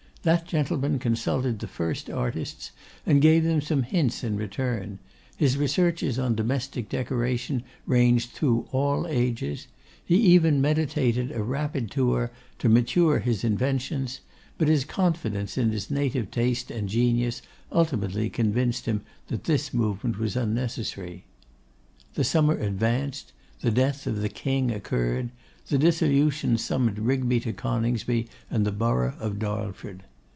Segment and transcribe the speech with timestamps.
[0.23, 2.69] That gentleman consulted the first artists,
[3.07, 4.99] and gave them some hints in return;
[5.35, 9.65] his researches on domestic decoration ranged through all ages;
[10.05, 12.29] he even meditated a rapid tour
[12.59, 14.19] to mature his inventions;
[14.59, 17.41] but his confidence in his native taste and genius
[17.71, 21.23] ultimately convinced him that this movement was unnecessary.
[22.13, 25.31] The summer advanced; the death of the King occurred;
[25.69, 30.03] the dissolution summoned Rigby to Coningsby and the borough of Darlford.